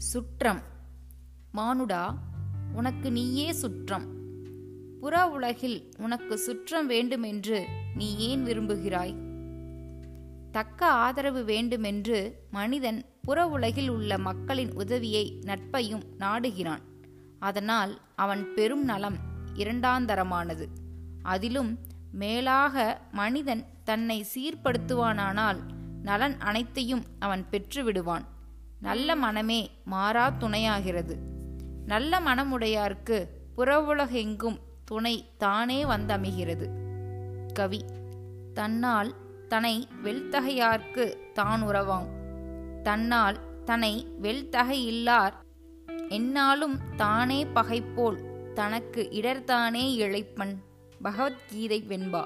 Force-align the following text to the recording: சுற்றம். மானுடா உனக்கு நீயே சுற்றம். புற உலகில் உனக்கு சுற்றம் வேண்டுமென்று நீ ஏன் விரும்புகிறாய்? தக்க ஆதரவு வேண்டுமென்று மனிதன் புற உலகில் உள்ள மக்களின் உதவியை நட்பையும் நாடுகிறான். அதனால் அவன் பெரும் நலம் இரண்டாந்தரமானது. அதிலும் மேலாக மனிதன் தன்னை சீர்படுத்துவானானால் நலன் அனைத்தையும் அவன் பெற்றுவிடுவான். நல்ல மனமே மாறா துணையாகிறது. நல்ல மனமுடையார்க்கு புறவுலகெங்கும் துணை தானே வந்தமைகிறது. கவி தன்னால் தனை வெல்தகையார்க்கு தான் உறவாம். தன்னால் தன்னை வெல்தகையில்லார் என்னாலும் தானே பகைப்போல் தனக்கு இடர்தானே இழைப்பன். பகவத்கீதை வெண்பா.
சுற்றம். 0.00 0.62
மானுடா 1.52 2.18
உனக்கு 2.72 3.12
நீயே 3.12 3.52
சுற்றம். 3.52 4.06
புற 5.00 5.28
உலகில் 5.28 5.90
உனக்கு 5.98 6.38
சுற்றம் 6.38 6.86
வேண்டுமென்று 6.86 7.68
நீ 7.94 8.16
ஏன் 8.16 8.44
விரும்புகிறாய்? 8.44 9.14
தக்க 10.50 10.86
ஆதரவு 10.86 11.44
வேண்டுமென்று 11.44 12.46
மனிதன் 12.50 13.04
புற 13.22 13.46
உலகில் 13.46 13.88
உள்ள 13.88 14.18
மக்களின் 14.18 14.72
உதவியை 14.72 15.38
நட்பையும் 15.40 16.02
நாடுகிறான். 16.18 16.82
அதனால் 17.38 18.00
அவன் 18.16 18.54
பெரும் 18.54 18.84
நலம் 18.84 19.16
இரண்டாந்தரமானது. 19.54 20.66
அதிலும் 21.22 21.78
மேலாக 22.12 23.00
மனிதன் 23.12 23.64
தன்னை 23.84 24.26
சீர்படுத்துவானானால் 24.34 25.58
நலன் 26.02 26.38
அனைத்தையும் 26.38 27.04
அவன் 27.18 27.44
பெற்றுவிடுவான். 27.50 28.24
நல்ல 28.80 29.16
மனமே 29.16 29.70
மாறா 29.84 30.32
துணையாகிறது. 30.40 31.16
நல்ல 31.86 32.20
மனமுடையார்க்கு 32.20 33.26
புறவுலகெங்கும் 33.56 34.58
துணை 34.84 35.28
தானே 35.38 35.84
வந்தமைகிறது. 35.84 36.68
கவி 37.54 37.84
தன்னால் 38.54 39.14
தனை 39.48 39.88
வெல்தகையார்க்கு 40.04 41.32
தான் 41.32 41.62
உறவாம். 41.62 42.08
தன்னால் 42.82 43.64
தன்னை 43.64 44.08
வெல்தகையில்லார் 44.22 45.32
என்னாலும் 46.08 46.80
தானே 46.96 47.44
பகைப்போல் 47.44 48.18
தனக்கு 48.54 49.08
இடர்தானே 49.12 49.94
இழைப்பன். 49.94 50.54
பகவத்கீதை 51.02 51.84
வெண்பா. 51.88 52.24